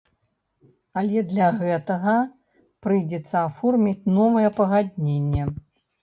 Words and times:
Але 0.99 1.19
для 1.33 1.49
гэтага 1.57 2.15
прыйдзецца 2.85 3.35
аформіць 3.49 4.07
новае 4.15 4.47
пагадненне. 4.57 5.43